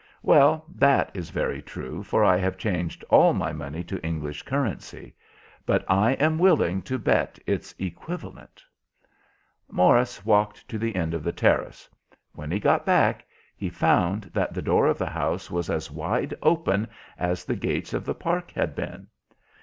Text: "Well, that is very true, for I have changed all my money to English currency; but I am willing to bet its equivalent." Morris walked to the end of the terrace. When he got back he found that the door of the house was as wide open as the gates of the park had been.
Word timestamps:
"Well, 0.23 0.65
that 0.73 1.11
is 1.13 1.29
very 1.29 1.61
true, 1.61 2.01
for 2.01 2.23
I 2.23 2.35
have 2.37 2.57
changed 2.57 3.05
all 3.11 3.33
my 3.33 3.53
money 3.53 3.83
to 3.83 4.03
English 4.03 4.41
currency; 4.41 5.13
but 5.63 5.85
I 5.87 6.13
am 6.13 6.39
willing 6.39 6.81
to 6.89 6.97
bet 6.97 7.37
its 7.45 7.75
equivalent." 7.77 8.63
Morris 9.69 10.25
walked 10.25 10.67
to 10.69 10.79
the 10.79 10.95
end 10.95 11.13
of 11.13 11.21
the 11.21 11.31
terrace. 11.31 11.87
When 12.33 12.49
he 12.49 12.59
got 12.59 12.83
back 12.83 13.27
he 13.55 13.69
found 13.69 14.23
that 14.33 14.55
the 14.55 14.61
door 14.63 14.87
of 14.87 14.97
the 14.97 15.05
house 15.05 15.51
was 15.51 15.69
as 15.69 15.91
wide 15.91 16.33
open 16.41 16.87
as 17.19 17.45
the 17.45 17.55
gates 17.55 17.93
of 17.93 18.03
the 18.03 18.15
park 18.15 18.49
had 18.53 18.73
been. 18.73 19.05